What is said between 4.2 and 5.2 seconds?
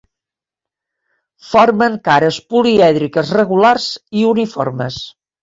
i uniformes.